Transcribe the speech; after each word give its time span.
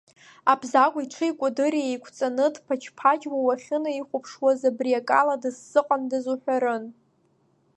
Абзагә 0.51 0.97
иҽи-икәадыри 1.03 1.87
еиқәҵаны, 1.89 2.45
дԥаџьԥаџьуа 2.53 3.37
уахьынаихәаԥшуаз, 3.45 4.59
абри 4.69 4.99
акала 4.99 5.35
дысзыҟандаз 5.41 6.25
уҳәарын. 6.33 6.83